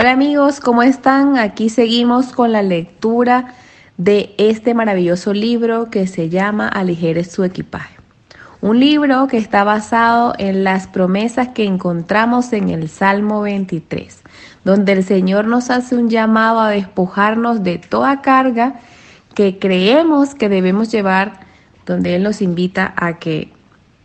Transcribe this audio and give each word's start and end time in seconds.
Hola 0.00 0.12
amigos, 0.12 0.60
¿cómo 0.60 0.82
están? 0.82 1.36
Aquí 1.36 1.68
seguimos 1.68 2.32
con 2.32 2.52
la 2.52 2.62
lectura 2.62 3.52
de 3.98 4.34
este 4.38 4.72
maravilloso 4.72 5.34
libro 5.34 5.90
que 5.90 6.06
se 6.06 6.30
llama 6.30 6.68
Aligere 6.68 7.22
su 7.22 7.44
equipaje. 7.44 7.96
Un 8.62 8.80
libro 8.80 9.26
que 9.26 9.36
está 9.36 9.62
basado 9.62 10.32
en 10.38 10.64
las 10.64 10.86
promesas 10.86 11.48
que 11.48 11.64
encontramos 11.64 12.54
en 12.54 12.70
el 12.70 12.88
Salmo 12.88 13.42
23, 13.42 14.22
donde 14.64 14.92
el 14.92 15.04
Señor 15.04 15.46
nos 15.46 15.68
hace 15.68 15.96
un 15.96 16.08
llamado 16.08 16.60
a 16.60 16.70
despojarnos 16.70 17.62
de 17.62 17.76
toda 17.76 18.22
carga 18.22 18.80
que 19.34 19.58
creemos 19.58 20.34
que 20.34 20.48
debemos 20.48 20.90
llevar, 20.90 21.40
donde 21.84 22.14
Él 22.14 22.22
nos 22.22 22.40
invita 22.40 22.94
a 22.96 23.18
que 23.18 23.52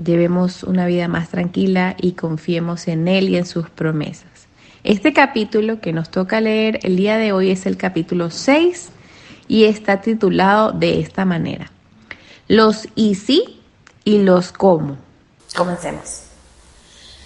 llevemos 0.04 0.64
una 0.64 0.88
vida 0.88 1.08
más 1.08 1.30
tranquila 1.30 1.96
y 1.98 2.12
confiemos 2.12 2.90
en 2.90 3.08
Él 3.08 3.30
y 3.30 3.38
en 3.38 3.46
sus 3.46 3.70
promesas. 3.70 4.35
Este 4.86 5.14
capítulo 5.14 5.82
que 5.82 5.92
nos 5.94 6.12
toca 6.12 6.40
leer 6.40 6.80
el 6.84 6.96
día 6.96 7.18
de 7.18 7.32
hoy 7.32 7.50
es 7.50 7.66
el 7.66 7.76
capítulo 7.76 8.30
6 8.30 8.90
y 9.48 9.64
está 9.64 10.00
titulado 10.00 10.74
de 10.74 11.00
esta 11.00 11.26
manera. 11.26 11.72
Los 12.48 12.88
y 12.94 13.16
sí 13.16 13.64
y 14.04 14.20
los 14.20 14.52
cómo. 14.52 14.98
Comencemos. 15.56 16.26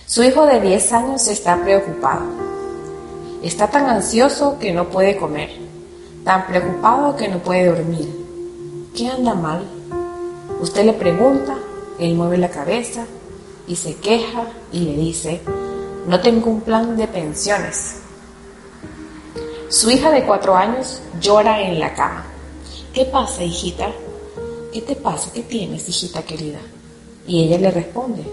Su 0.05 0.23
hijo 0.23 0.45
de 0.45 0.61
10 0.61 0.93
años 0.93 1.27
está 1.27 1.61
preocupado. 1.61 2.27
Está 3.43 3.67
tan 3.67 3.89
ansioso 3.89 4.57
que 4.57 4.71
no 4.71 4.87
puede 4.87 5.17
comer, 5.17 5.49
tan 6.23 6.47
preocupado 6.47 7.17
que 7.17 7.27
no 7.27 7.39
puede 7.39 7.65
dormir. 7.65 8.07
¿Qué 8.95 9.09
anda 9.09 9.33
mal? 9.35 9.65
Usted 10.61 10.85
le 10.85 10.93
pregunta, 10.93 11.57
él 11.99 12.15
mueve 12.15 12.37
la 12.37 12.51
cabeza 12.51 13.05
y 13.67 13.75
se 13.75 13.95
queja 13.95 14.45
y 14.71 14.79
le 14.79 14.95
dice, 14.95 15.41
no 16.07 16.19
tengo 16.21 16.49
un 16.49 16.61
plan 16.61 16.95
de 16.97 17.07
pensiones. 17.07 17.97
Su 19.69 19.91
hija 19.91 20.09
de 20.11 20.25
cuatro 20.25 20.55
años 20.55 21.01
llora 21.21 21.61
en 21.61 21.79
la 21.79 21.93
cama. 21.93 22.25
¿Qué 22.93 23.05
pasa, 23.05 23.43
hijita? 23.43 23.91
¿Qué 24.73 24.81
te 24.81 24.95
pasa? 24.95 25.31
¿Qué 25.33 25.43
tienes, 25.43 25.87
hijita 25.87 26.23
querida? 26.23 26.59
Y 27.27 27.43
ella 27.43 27.59
le 27.59 27.71
responde, 27.71 28.23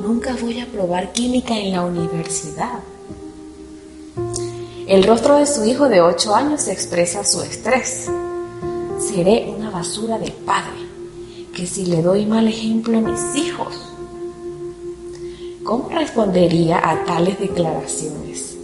nunca 0.00 0.34
voy 0.40 0.60
a 0.60 0.66
probar 0.66 1.12
química 1.12 1.56
en 1.56 1.72
la 1.72 1.82
universidad. 1.82 2.80
El 4.86 5.04
rostro 5.04 5.36
de 5.36 5.46
su 5.46 5.64
hijo 5.64 5.88
de 5.88 6.00
ocho 6.00 6.34
años 6.34 6.68
expresa 6.68 7.24
su 7.24 7.42
estrés. 7.42 8.10
Seré 8.98 9.52
una 9.54 9.70
basura 9.70 10.18
de 10.18 10.30
padre, 10.30 10.88
que 11.54 11.66
si 11.66 11.86
le 11.86 12.02
doy 12.02 12.26
mal 12.26 12.48
ejemplo 12.48 12.98
a 12.98 13.00
mis 13.00 13.34
hijos, 13.34 13.93
¿Cómo 15.64 15.88
respondería 15.88 16.78
a 16.78 17.06
tales 17.06 17.40
declaraciones? 17.40 18.54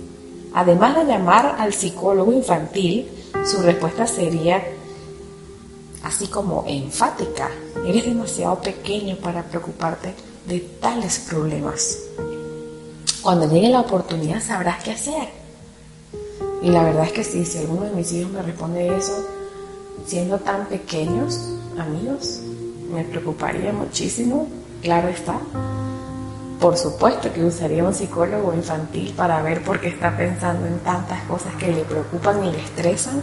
Además 0.52 0.96
de 0.96 1.06
llamar 1.06 1.56
al 1.58 1.72
psicólogo 1.72 2.30
infantil, 2.30 3.08
su 3.42 3.62
respuesta 3.62 4.06
sería 4.06 4.62
así 6.02 6.26
como 6.26 6.64
enfática. 6.66 7.48
Eres 7.86 8.04
demasiado 8.04 8.60
pequeño 8.60 9.16
para 9.16 9.42
preocuparte 9.42 10.12
de 10.46 10.60
tales 10.60 11.20
problemas. 11.20 11.98
Cuando 13.22 13.50
llegue 13.50 13.70
la 13.70 13.80
oportunidad 13.80 14.42
sabrás 14.42 14.84
qué 14.84 14.90
hacer. 14.90 15.28
Y 16.62 16.68
la 16.68 16.82
verdad 16.82 17.06
es 17.06 17.12
que 17.12 17.24
sí, 17.24 17.46
si 17.46 17.58
alguno 17.58 17.84
de 17.84 17.92
mis 17.92 18.12
hijos 18.12 18.30
me 18.30 18.42
responde 18.42 18.94
eso, 18.94 19.26
siendo 20.04 20.38
tan 20.38 20.66
pequeños, 20.66 21.48
amigos, 21.78 22.40
me 22.92 23.04
preocuparía 23.04 23.72
muchísimo, 23.72 24.48
claro 24.82 25.08
está. 25.08 25.40
Por 26.60 26.76
supuesto 26.76 27.32
que 27.32 27.42
usaría 27.42 27.82
un 27.82 27.94
psicólogo 27.94 28.52
infantil 28.52 29.14
para 29.16 29.40
ver 29.40 29.64
por 29.64 29.80
qué 29.80 29.88
está 29.88 30.14
pensando 30.14 30.66
en 30.66 30.78
tantas 30.80 31.22
cosas 31.22 31.54
que 31.54 31.72
le 31.72 31.84
preocupan 31.84 32.44
y 32.44 32.52
le 32.52 32.60
estresan, 32.60 33.22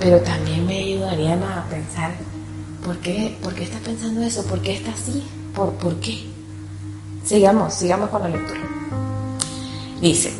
pero 0.00 0.20
también 0.22 0.66
me 0.66 0.78
ayudarían 0.78 1.40
a 1.44 1.64
pensar 1.70 2.10
por 2.84 2.98
qué, 2.98 3.38
por 3.40 3.54
qué 3.54 3.62
está 3.62 3.78
pensando 3.78 4.20
eso, 4.22 4.44
por 4.46 4.60
qué 4.60 4.72
está 4.72 4.90
así, 4.90 5.22
por, 5.54 5.74
por 5.74 5.94
qué. 6.00 6.26
Sigamos, 7.24 7.74
sigamos 7.74 8.10
con 8.10 8.22
la 8.22 8.30
lectura. 8.30 8.62
Dice, 10.00 10.32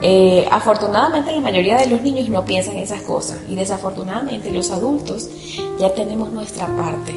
eh, 0.00 0.46
afortunadamente 0.48 1.32
la 1.32 1.40
mayoría 1.40 1.76
de 1.76 1.88
los 1.88 2.02
niños 2.02 2.28
no 2.28 2.44
piensan 2.44 2.76
esas 2.76 3.02
cosas 3.02 3.38
y 3.48 3.56
desafortunadamente 3.56 4.52
los 4.52 4.70
adultos 4.70 5.28
ya 5.76 5.92
tenemos 5.92 6.30
nuestra 6.30 6.68
parte 6.68 7.16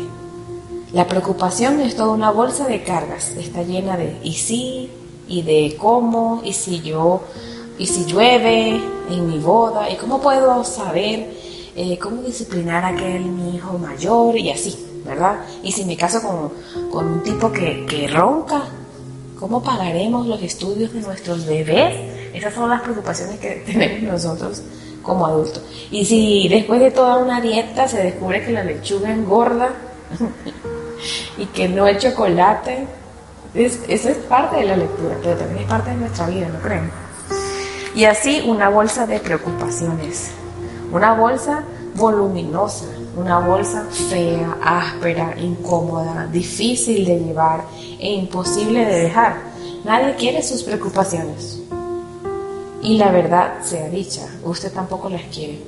la 0.93 1.07
preocupación 1.07 1.81
es 1.81 1.95
toda 1.95 2.11
una 2.11 2.29
bolsa 2.29 2.67
de 2.67 2.83
cargas, 2.83 3.29
está 3.29 3.63
llena 3.63 3.97
de 3.97 4.19
y 4.23 4.33
sí, 4.33 4.91
y 5.27 5.41
de 5.41 5.75
cómo, 5.75 6.41
y 6.45 6.53
si 6.53 6.81
yo, 6.81 7.23
y 7.79 7.87
si 7.87 8.05
llueve 8.05 8.79
en 9.09 9.27
mi 9.27 9.39
boda, 9.39 9.89
y 9.89 9.95
cómo 9.95 10.21
puedo 10.21 10.63
saber 10.63 11.31
eh, 11.75 11.97
cómo 11.97 12.21
disciplinar 12.21 12.85
a 12.85 12.89
aquel 12.89 13.25
mi 13.25 13.55
hijo 13.55 13.79
mayor, 13.79 14.37
y 14.37 14.51
así, 14.51 14.77
¿verdad? 15.03 15.39
Y 15.63 15.71
si 15.71 15.83
me 15.83 15.97
caso 15.97 16.21
con, 16.21 16.91
con 16.91 17.07
un 17.07 17.23
tipo 17.23 17.51
que, 17.51 17.87
que 17.87 18.07
ronca, 18.07 18.61
¿cómo 19.39 19.63
pagaremos 19.63 20.27
los 20.27 20.43
estudios 20.43 20.93
de 20.93 21.01
nuestros 21.01 21.47
bebés? 21.47 21.95
Esas 22.35 22.53
son 22.53 22.69
las 22.69 22.83
preocupaciones 22.83 23.39
que 23.39 23.49
tenemos 23.65 24.13
nosotros 24.13 24.61
como 25.01 25.25
adultos. 25.25 25.63
Y 25.89 26.05
si 26.05 26.47
después 26.49 26.79
de 26.79 26.91
toda 26.91 27.17
una 27.17 27.41
dieta 27.41 27.87
se 27.87 28.03
descubre 28.03 28.45
que 28.45 28.51
la 28.51 28.63
lechuga 28.63 29.11
engorda, 29.11 29.71
y 31.37 31.45
que 31.47 31.67
no 31.67 31.87
el 31.87 31.97
chocolate. 31.97 32.87
Es, 33.53 33.81
eso 33.87 34.09
es 34.09 34.17
parte 34.17 34.57
de 34.57 34.65
la 34.65 34.77
lectura, 34.77 35.15
pero 35.21 35.37
también 35.37 35.63
es 35.63 35.69
parte 35.69 35.91
de 35.91 35.97
nuestra 35.97 36.27
vida, 36.27 36.47
¿no 36.47 36.59
creen? 36.59 36.91
Y 37.95 38.05
así 38.05 38.43
una 38.47 38.69
bolsa 38.69 39.05
de 39.05 39.19
preocupaciones, 39.19 40.31
una 40.91 41.13
bolsa 41.13 41.63
voluminosa, 41.95 42.85
una 43.15 43.39
bolsa 43.39 43.85
fea, 44.09 44.57
áspera, 44.63 45.35
incómoda, 45.39 46.27
difícil 46.31 47.05
de 47.05 47.19
llevar 47.19 47.65
e 47.99 48.13
imposible 48.13 48.85
de 48.85 48.99
dejar. 49.03 49.37
Nadie 49.83 50.15
quiere 50.15 50.41
sus 50.41 50.63
preocupaciones. 50.63 51.61
Y 52.81 52.97
la 52.97 53.11
verdad 53.11 53.61
sea 53.61 53.87
dicha, 53.89 54.27
usted 54.43 54.73
tampoco 54.73 55.09
las 55.09 55.23
quiere. 55.23 55.61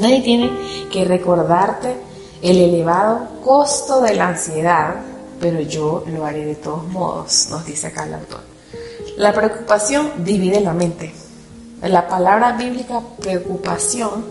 Nadie 0.00 0.22
tiene 0.22 0.50
que 0.90 1.04
recordarte 1.04 1.96
el 2.42 2.58
elevado 2.58 3.28
costo 3.44 4.00
de 4.00 4.14
la 4.14 4.28
ansiedad, 4.28 4.96
pero 5.40 5.60
yo 5.60 6.04
lo 6.08 6.26
haré 6.26 6.44
de 6.44 6.56
todos 6.56 6.86
modos, 6.88 7.48
nos 7.50 7.64
dice 7.64 7.86
acá 7.86 8.04
el 8.06 8.14
autor. 8.14 8.40
La 9.16 9.32
preocupación 9.32 10.10
divide 10.24 10.60
la 10.60 10.72
mente. 10.72 11.14
La 11.82 12.06
palabra 12.08 12.52
bíblica 12.52 13.00
preocupación 13.20 14.24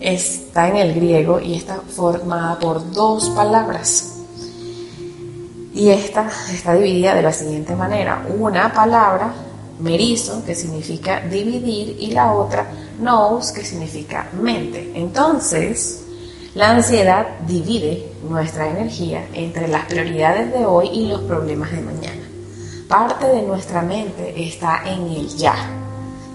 está 0.00 0.68
en 0.68 0.76
el 0.76 0.94
griego 0.94 1.40
y 1.40 1.54
está 1.54 1.76
formada 1.76 2.58
por 2.58 2.92
dos 2.92 3.30
palabras. 3.30 4.14
Y 5.74 5.90
esta 5.90 6.28
está 6.52 6.74
dividida 6.74 7.14
de 7.14 7.22
la 7.22 7.32
siguiente 7.32 7.74
manera. 7.76 8.26
Una 8.38 8.72
palabra, 8.72 9.32
merizo, 9.78 10.42
que 10.44 10.54
significa 10.54 11.20
dividir, 11.20 11.96
y 12.00 12.10
la 12.10 12.32
otra, 12.32 12.66
nous, 13.00 13.52
que 13.52 13.64
significa 13.64 14.28
mente. 14.32 14.92
Entonces, 14.94 16.07
la 16.54 16.70
ansiedad 16.70 17.26
divide 17.46 18.10
nuestra 18.28 18.68
energía 18.68 19.26
entre 19.34 19.68
las 19.68 19.84
prioridades 19.86 20.52
de 20.52 20.64
hoy 20.64 20.88
y 20.88 21.08
los 21.08 21.20
problemas 21.22 21.70
de 21.70 21.82
mañana. 21.82 22.22
Parte 22.88 23.26
de 23.26 23.42
nuestra 23.42 23.82
mente 23.82 24.34
está 24.36 24.82
en 24.86 25.06
el 25.08 25.28
ya, 25.28 25.54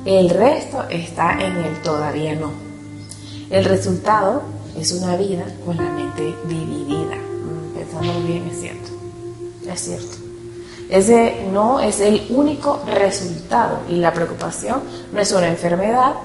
el 0.05 0.29
resto 0.29 0.83
está 0.89 1.33
en 1.33 1.55
el 1.57 1.81
todavía 1.81 2.35
no. 2.35 2.51
El 3.49 3.63
resultado 3.63 4.43
es 4.77 4.91
una 4.91 5.15
vida 5.15 5.45
con 5.65 5.77
la 5.77 5.89
mente 5.91 6.35
dividida. 6.45 7.15
Mm, 7.15 7.77
Pensando 7.77 8.27
bien, 8.27 8.47
es 8.51 8.59
cierto. 8.59 8.91
Es 9.65 9.79
cierto. 9.79 10.17
Ese 10.89 11.47
no 11.53 11.79
es 11.79 12.01
el 12.01 12.27
único 12.29 12.83
resultado 12.85 13.79
y 13.89 13.95
la 13.95 14.13
preocupación 14.13 14.81
no 15.13 15.21
es 15.21 15.31
una 15.31 15.47
enfermedad, 15.47 16.15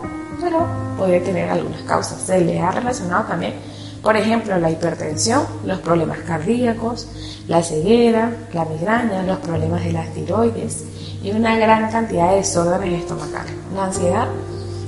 pero 0.40 0.66
puede 0.98 1.20
tener 1.20 1.48
algunas 1.48 1.82
causas. 1.82 2.20
Se 2.20 2.40
le 2.40 2.58
ha 2.58 2.72
relacionado 2.72 3.28
también 3.28 3.54
por 4.08 4.16
ejemplo, 4.16 4.56
la 4.56 4.70
hipertensión, 4.70 5.42
los 5.66 5.80
problemas 5.80 6.20
cardíacos, 6.20 7.08
la 7.46 7.62
ceguera, 7.62 8.34
la 8.54 8.64
migraña, 8.64 9.22
los 9.22 9.36
problemas 9.40 9.84
de 9.84 9.92
las 9.92 10.08
tiroides 10.14 10.84
y 11.22 11.30
una 11.32 11.58
gran 11.58 11.92
cantidad 11.92 12.30
de 12.30 12.36
desórdenes 12.36 13.02
estomacales. 13.02 13.52
La 13.74 13.84
ansiedad 13.84 14.28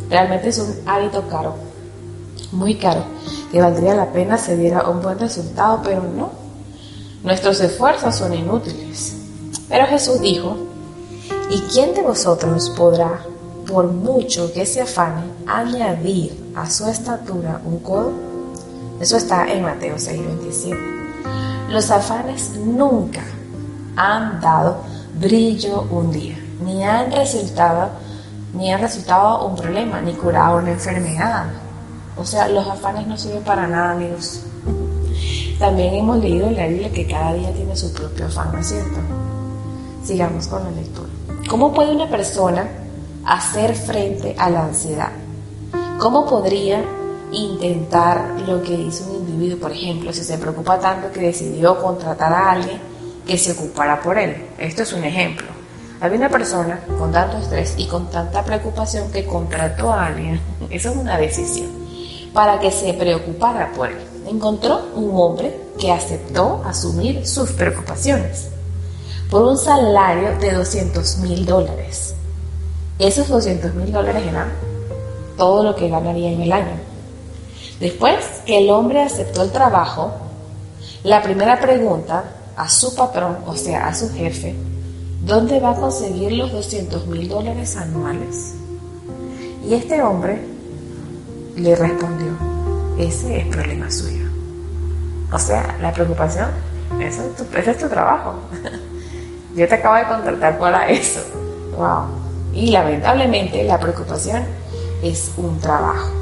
realmente 0.09 0.49
es 0.49 0.59
un 0.59 0.75
hábito 0.87 1.29
caro, 1.29 1.55
muy 2.53 2.77
caro, 2.79 3.05
que 3.53 3.61
valdría 3.61 3.95
la 3.95 4.11
pena 4.11 4.39
se 4.39 4.57
diera 4.57 4.89
un 4.89 5.03
buen 5.03 5.19
resultado, 5.19 5.83
pero 5.85 6.01
no. 6.01 6.31
Nuestros 7.23 7.61
esfuerzos 7.61 8.17
son 8.17 8.33
inútiles. 8.33 9.17
Pero 9.69 9.85
Jesús 9.87 10.19
dijo, 10.23 10.57
¿y 11.51 11.61
quién 11.71 11.93
de 11.93 12.01
vosotros 12.01 12.71
podrá, 12.71 13.21
por 13.67 13.87
mucho 13.87 14.51
que 14.55 14.65
se 14.65 14.81
afane, 14.81 15.25
añadir 15.47 16.53
a 16.57 16.71
su 16.71 16.89
estatura 16.89 17.61
un 17.67 17.81
codo? 17.81 18.30
Eso 19.01 19.17
está 19.17 19.51
en 19.51 19.63
Mateo 19.63 19.97
6:27. 19.97 20.77
Los 21.71 21.91
afanes 21.91 22.51
nunca 22.57 23.23
han 23.97 24.41
dado 24.41 24.83
brillo 25.19 25.87
un 25.91 26.13
día, 26.13 26.39
ni 26.65 26.85
han 26.85 27.11
resultado 27.11 27.91
ni 28.53 28.73
han 28.73 28.81
resultado 28.81 29.47
un 29.47 29.57
problema, 29.57 30.01
ni 30.01 30.13
curado 30.15 30.59
una 30.59 30.73
enfermedad. 30.73 31.47
O 32.17 32.25
sea, 32.25 32.49
los 32.49 32.67
afanes 32.67 33.07
no 33.07 33.17
sirven 33.17 33.43
para 33.43 33.67
nada, 33.67 33.93
amigos. 33.93 34.43
También 35.59 35.95
hemos 35.95 36.19
leído 36.19 36.49
en 36.49 36.57
la 36.57 36.67
Biblia 36.67 36.91
que 36.91 37.07
cada 37.07 37.33
día 37.35 37.53
tiene 37.53 37.77
su 37.77 37.93
propio 37.93 38.27
afán, 38.27 38.51
¿no 38.53 38.59
es 38.59 38.69
cierto? 38.69 38.99
Sigamos 40.05 40.47
con 40.49 40.65
la 40.65 40.71
lectura. 40.73 41.09
¿Cómo 41.49 41.73
puede 41.73 41.95
una 41.95 42.09
persona 42.09 42.69
hacer 43.25 43.75
frente 43.75 44.35
a 44.39 44.51
la 44.51 44.65
ansiedad? 44.65 45.13
¿Cómo 45.99 46.27
podría 46.27 46.83
intentar 47.33 48.41
lo 48.47 48.63
que 48.63 48.75
hizo 48.75 49.11
un 49.11 49.29
individuo, 49.29 49.59
por 49.59 49.73
ejemplo, 49.73 50.13
si 50.13 50.23
se 50.23 50.39
preocupa 50.39 50.79
tanto 50.79 51.11
que 51.13 51.21
decidió 51.21 51.81
contratar 51.81 52.33
a 52.33 52.53
alguien 52.53 52.81
que 53.27 53.39
se 53.39 53.53
ocupara 53.53 54.01
por 54.01 54.19
él? 54.19 54.47
Esto 54.59 54.83
es 54.83 54.93
un 54.93 55.05
ejemplo. 55.05 55.47
Había 56.01 56.19
una 56.19 56.29
persona 56.31 56.81
con 56.99 57.13
tanto 57.13 57.37
estrés 57.37 57.75
y 57.77 57.87
con 57.87 58.11
tanta 58.11 58.43
preocupación 58.43 59.11
que 59.13 59.27
contrató 59.27 59.93
a 59.93 60.07
alguien, 60.07 60.41
eso 60.71 60.91
es 60.91 60.97
una 60.97 61.19
decisión, 61.19 61.71
para 62.33 62.59
que 62.59 62.71
se 62.71 62.95
preocupara 62.95 63.71
por 63.73 63.91
él. 63.91 63.99
Encontró 64.27 64.87
un 64.95 65.11
hombre 65.15 65.61
que 65.79 65.93
aceptó 65.93 66.63
asumir 66.65 67.27
sus 67.27 67.51
preocupaciones 67.53 68.49
por 69.31 69.43
un 69.43 69.57
salario 69.57 70.37
de 70.39 70.53
200 70.53 71.19
mil 71.19 71.47
dólares. 71.47 72.15
Esos 72.99 73.29
200 73.29 73.75
mil 73.75 73.93
dólares 73.93 74.25
eran 74.27 74.51
todo 75.37 75.63
lo 75.63 75.77
que 75.77 75.89
ganaría 75.89 76.33
en 76.33 76.43
el 76.43 76.53
año. 76.53 76.90
Después 77.81 78.43
que 78.45 78.59
el 78.59 78.69
hombre 78.69 79.01
aceptó 79.01 79.43
el 79.43 79.51
trabajo, 79.51 80.13
la 81.03 81.23
primera 81.23 81.59
pregunta 81.59 82.25
a 82.55 82.69
su 82.69 82.95
patrón, 82.95 83.39
o 83.47 83.57
sea, 83.57 83.89
a 83.89 83.95
su 83.95 84.13
jefe, 84.13 84.55
¿dónde 85.25 85.61
va 85.61 85.71
a 85.71 85.77
conseguir 85.77 86.33
los 86.33 86.53
200 86.53 87.07
mil 87.07 87.27
dólares 87.27 87.79
anuales? 87.79 88.55
Y 89.67 89.73
este 89.73 90.03
hombre 90.03 90.43
le 91.57 91.75
respondió, 91.75 92.37
ese 92.99 93.39
es 93.39 93.47
problema 93.47 93.91
suyo. 93.91 94.27
O 95.33 95.39
sea, 95.39 95.79
la 95.81 95.91
preocupación, 95.91 96.51
eso 97.01 97.23
es 97.23 97.37
tu, 97.37 97.57
ese 97.57 97.71
es 97.71 97.79
tu 97.79 97.89
trabajo. 97.89 98.35
Yo 99.57 99.67
te 99.67 99.75
acabo 99.77 99.97
de 99.97 100.05
contratar 100.05 100.59
para 100.59 100.87
eso. 100.91 101.21
Wow. 101.79 102.09
Y 102.53 102.73
lamentablemente 102.73 103.65
la 103.65 103.81
preocupación 103.81 104.45
es 105.03 105.33
un 105.39 105.59
trabajo 105.61 106.20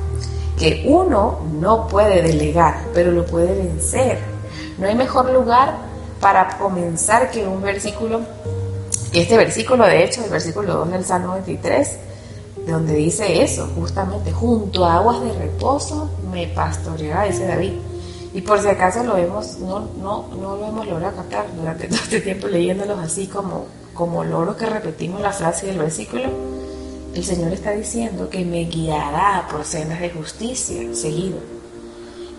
que 0.59 0.85
uno 0.87 1.39
no 1.61 1.87
puede 1.87 2.23
delegar, 2.23 2.85
pero 2.93 3.13
lo 3.13 3.25
puede 3.25 3.55
vencer. 3.55 4.19
No 4.79 4.87
hay 4.87 4.95
mejor 4.95 5.31
lugar 5.33 5.77
para 6.21 6.59
comenzar 6.59 7.31
que 7.31 7.47
un 7.47 7.63
versículo, 7.63 8.21
este 9.13 9.37
versículo 9.37 9.85
de 9.85 10.05
hecho, 10.05 10.25
el 10.25 10.31
versículo 10.31 10.75
2 10.75 10.91
del 10.91 11.05
Salmo 11.05 11.35
23, 11.35 11.99
donde 12.67 12.95
dice 12.95 13.43
eso, 13.43 13.69
justamente, 13.77 14.33
junto 14.33 14.85
a 14.85 14.97
aguas 14.97 15.21
de 15.23 15.33
reposo 15.33 16.11
me 16.31 16.49
pastoreará, 16.49 17.25
dice 17.25 17.47
David. 17.47 17.73
Y 18.35 18.43
por 18.43 18.61
si 18.61 18.69
acaso 18.69 19.03
lo 19.05 19.17
hemos, 19.17 19.59
no, 19.59 19.89
no, 20.01 20.29
no 20.39 20.57
lo 20.57 20.67
hemos 20.67 20.87
logrado 20.87 21.17
captar 21.17 21.47
durante 21.57 21.89
todo 21.89 21.99
este 22.03 22.21
tiempo 22.21 22.47
leyéndolos 22.47 22.99
así 22.99 23.27
como, 23.27 23.67
como 23.95 24.23
loro 24.23 24.57
que 24.57 24.67
repetimos 24.67 25.21
la 25.21 25.33
frase 25.33 25.67
del 25.67 25.79
versículo, 25.79 26.25
el 27.15 27.25
Señor 27.25 27.53
está 27.53 27.73
diciendo 27.73 28.29
que 28.29 28.45
me 28.45 28.65
guiará 28.65 29.47
por 29.51 29.65
sendas 29.65 30.01
de 30.01 30.11
justicia 30.11 30.95
seguido, 30.95 31.39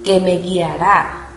que 0.04 0.20
me 0.20 0.38
guiará. 0.38 1.28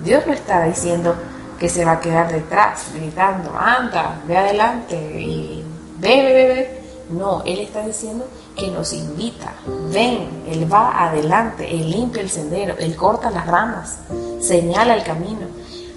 Dios 0.00 0.26
no 0.26 0.32
está 0.32 0.64
diciendo 0.64 1.14
que 1.58 1.68
se 1.68 1.84
va 1.84 1.92
a 1.92 2.00
quedar 2.00 2.30
detrás, 2.30 2.86
gritando, 2.94 3.50
anda, 3.56 4.20
ve 4.26 4.36
adelante 4.36 4.96
y 4.96 5.64
ve, 5.98 6.22
ve. 6.22 6.82
No, 7.10 7.42
Él 7.44 7.60
está 7.60 7.86
diciendo 7.86 8.26
que 8.56 8.68
nos 8.68 8.92
invita, 8.92 9.52
ven, 9.92 10.44
Él 10.48 10.70
va 10.70 11.08
adelante, 11.08 11.68
Él 11.70 11.90
limpia 11.90 12.22
el 12.22 12.30
sendero, 12.30 12.74
Él 12.78 12.96
corta 12.96 13.30
las 13.30 13.46
ramas, 13.46 13.98
señala 14.40 14.96
el 14.96 15.04
camino. 15.04 15.46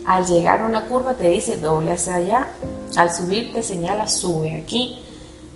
Al 0.05 0.25
llegar 0.25 0.61
a 0.61 0.65
una 0.65 0.85
curva 0.85 1.13
te 1.13 1.29
dice 1.29 1.57
doble 1.57 1.91
hacia 1.91 2.15
allá, 2.15 2.47
al 2.95 3.11
subir 3.13 3.53
te 3.53 3.61
señala 3.61 4.07
sube 4.07 4.55
aquí 4.55 5.03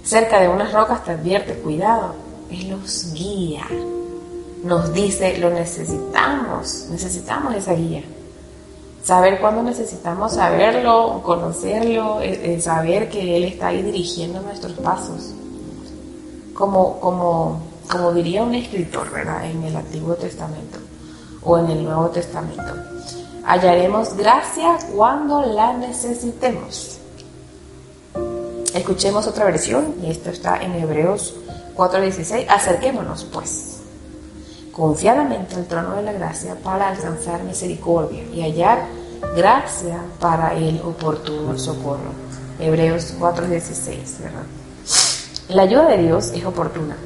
cerca 0.04 0.40
de 0.40 0.50
unas 0.50 0.74
rocas 0.74 1.04
te 1.04 1.12
advierte, 1.12 1.54
cuidado, 1.56 2.14
Él 2.52 2.70
nos 2.70 3.14
guía, 3.14 3.66
nos 4.64 4.94
dice, 4.94 5.38
lo 5.38 5.50
necesitamos, 5.50 6.88
necesitamos 6.90 7.56
esa 7.56 7.74
guía. 7.74 8.04
Saber 9.04 9.42
cuándo 9.42 9.64
necesitamos 9.64 10.34
saberlo, 10.34 11.22
conocerlo, 11.24 12.22
eh, 12.22 12.56
eh, 12.56 12.62
saber 12.62 13.10
que 13.10 13.36
Él 13.36 13.44
está 13.44 13.68
ahí 13.68 13.82
dirigiendo 13.82 14.42
nuestros 14.42 14.74
pasos. 14.74 15.34
Como, 16.54 17.00
como, 17.02 17.60
como 17.92 18.14
diría 18.14 18.44
un 18.44 18.56
escritor, 18.56 19.12
¿verdad? 19.12 19.46
En 19.46 19.64
el 19.64 19.76
Antiguo 19.76 20.14
Testamento 20.16 20.80
o 21.42 21.58
en 21.58 21.70
el 21.70 21.84
Nuevo 21.84 22.08
Testamento. 22.10 22.74
Hallaremos 23.46 24.16
gracia 24.16 24.78
cuando 24.96 25.42
la 25.42 25.74
necesitemos. 25.74 26.93
Escuchemos 28.74 29.28
otra 29.28 29.46
versión, 29.46 29.96
y 30.02 30.10
esto 30.10 30.32
está 30.32 30.58
en 30.58 30.74
Hebreos 30.74 31.36
4:16. 31.76 32.48
Acerquémonos, 32.50 33.24
pues, 33.26 33.82
confiadamente 34.72 35.56
al 35.56 35.66
trono 35.68 35.96
de 35.96 36.02
la 36.02 36.14
gracia 36.14 36.56
para 36.56 36.90
alcanzar 36.90 37.44
misericordia 37.44 38.24
y 38.34 38.42
hallar 38.42 38.86
gracia 39.36 40.02
para 40.20 40.56
el 40.56 40.82
oportuno 40.82 41.58
socorro. 41.58 42.12
Hebreos 42.60 43.14
4:16, 43.20 44.20
¿verdad? 44.20 44.44
La 45.50 45.64
ayuda 45.64 45.90
de 45.90 45.98
Dios 46.04 46.32
es 46.34 46.44
oportuna. 46.44 46.98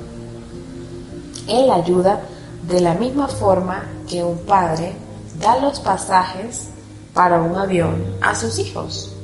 Él 1.50 1.70
ayuda 1.70 2.22
de 2.68 2.80
la 2.80 2.94
misma 2.94 3.28
forma 3.28 3.90
que 4.08 4.24
un 4.24 4.38
padre 4.40 4.94
da 5.40 5.58
los 5.58 5.82
pasajes 5.82 6.68
para 7.14 7.42
un 7.42 7.58
avión 7.58 8.06
a 8.22 8.36
sus 8.36 8.58
hijos. 8.60 9.17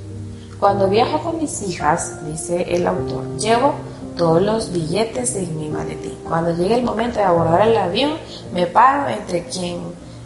Cuando 0.63 0.87
viajo 0.87 1.21
con 1.21 1.39
mis 1.39 1.61
hijas, 1.63 2.25
dice 2.25 2.73
el 2.73 2.87
autor, 2.87 3.35
llevo 3.35 3.73
todos 4.15 4.41
los 4.41 4.71
billetes 4.71 5.35
en 5.35 5.59
mi 5.59 5.67
maletín. 5.67 6.17
Cuando 6.23 6.55
llegue 6.55 6.75
el 6.75 6.83
momento 6.83 7.19
de 7.19 7.25
abordar 7.25 7.67
el 7.67 7.75
avión, 7.75 8.13
me 8.53 8.65
paro 8.65 9.09
entre 9.09 9.43
quien 9.43 9.81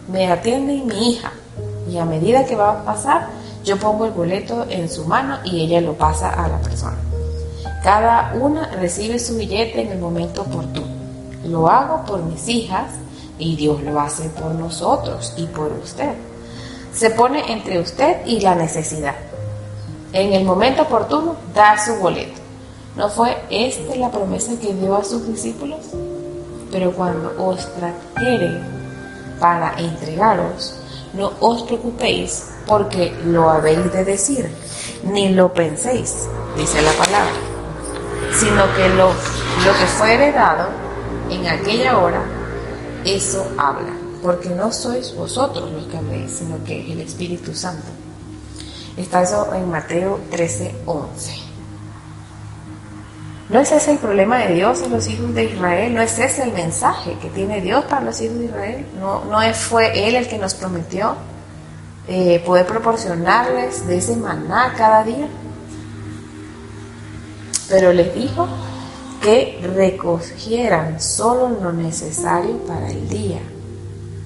me 0.08 0.32
atiende 0.32 0.76
y 0.76 0.82
mi 0.82 1.10
hija. 1.10 1.32
Y 1.90 1.98
a 1.98 2.06
medida 2.06 2.46
que 2.46 2.56
va 2.56 2.70
a 2.70 2.86
pasar, 2.86 3.30
yo 3.64 3.80
pongo 3.80 4.06
el 4.06 4.12
boleto 4.12 4.68
en 4.70 4.88
su 4.90 5.06
mano 5.06 5.40
y 5.44 5.66
ella 5.66 5.82
lo 5.82 5.94
pasa 5.94 6.30
a 6.30 6.48
la 6.48 6.60
persona. 6.60 6.98
Cada 7.84 8.36
una 8.40 8.68
recibe 8.76 9.18
su 9.18 9.38
billete 9.38 9.82
en 9.82 9.94
el 9.94 9.98
momento 9.98 10.44
oportuno. 10.44 10.86
Lo 11.46 11.68
hago 11.68 12.06
por 12.06 12.22
mis 12.22 12.48
hijas 12.48 12.92
y 13.40 13.56
Dios 13.56 13.82
lo 13.82 14.00
hace 14.00 14.30
por 14.30 14.54
nosotros 14.54 15.34
y 15.36 15.48
por 15.48 15.72
usted. 15.84 16.14
Se 16.94 17.10
pone 17.10 17.52
entre 17.52 17.80
usted 17.80 18.24
y 18.28 18.40
la 18.40 18.54
necesidad 18.54 19.16
en 20.14 20.34
el 20.34 20.44
momento 20.44 20.84
oportuno 20.84 21.36
da 21.54 21.78
su 21.78 21.96
boleto. 21.96 22.42
¿No 22.96 23.10
fue 23.10 23.38
esta 23.50 23.96
la 23.96 24.10
promesa 24.10 24.54
que 24.60 24.74
dio 24.74 24.96
a 24.96 25.04
sus 25.04 25.28
discípulos? 25.28 25.80
Pero 26.72 26.92
cuando 26.92 27.34
os 27.38 27.68
trajere 27.76 28.60
para 29.40 29.78
entregaros, 29.78 30.80
no 31.14 31.32
os 31.40 31.64
preocupéis 31.64 32.50
porque 32.66 33.16
lo 33.26 33.50
habéis 33.50 33.92
de 33.94 34.04
decir, 34.04 34.50
ni 35.04 35.30
lo 35.30 35.54
penséis, 35.54 36.28
dice 36.58 36.82
la 36.82 36.92
palabra, 36.94 37.32
sino 38.34 38.64
que 38.76 38.90
lo, 38.90 39.08
lo 39.08 39.80
que 39.80 39.86
fue 39.98 40.14
heredado 40.16 40.70
en 41.30 41.48
aquella 41.48 41.98
hora, 42.00 42.22
eso 43.06 43.46
habla, 43.58 43.94
porque 44.24 44.50
no 44.50 44.72
sois 44.72 45.16
vosotros 45.16 45.72
los 45.72 45.86
que 45.86 45.98
habléis, 45.98 46.32
sino 46.32 46.64
que 46.64 46.92
el 46.92 47.02
Espíritu 47.02 47.54
Santo. 47.54 48.07
Está 48.98 49.22
eso 49.22 49.54
en 49.54 49.70
Mateo 49.70 50.20
13, 50.32 50.76
11. 50.88 51.48
¿No 53.50 53.60
es 53.60 53.72
ese 53.72 53.92
el 53.92 53.98
problema 54.00 54.40
de 54.40 54.56
Dios 54.56 54.82
en 54.82 54.92
los 54.92 55.08
hijos 55.08 55.34
de 55.34 55.46
Israel? 55.46 55.94
¿No 55.94 56.02
es 56.02 56.18
ese 56.18 56.44
el 56.44 56.52
mensaje 56.52 57.16
que 57.22 57.30
tiene 57.30 57.62
Dios 57.62 57.86
para 57.86 58.02
los 58.02 58.20
hijos 58.20 58.40
de 58.40 58.46
Israel? 58.46 58.86
¿No, 59.00 59.24
no 59.26 59.40
fue 59.54 60.08
Él 60.08 60.16
el 60.16 60.28
que 60.28 60.38
nos 60.38 60.56
prometió 60.56 61.16
eh, 62.08 62.42
poder 62.46 62.66
proporcionarles 62.66 63.86
de 63.86 63.98
ese 63.98 64.16
maná 64.18 64.74
cada 64.76 65.04
día? 65.04 65.28
Pero 67.70 67.94
les 67.94 68.14
dijo 68.16 68.48
que 69.22 69.60
recogieran 69.76 71.00
solo 71.00 71.50
lo 71.50 71.72
necesario 71.72 72.58
para 72.66 72.90
el 72.90 73.08
día. 73.08 73.40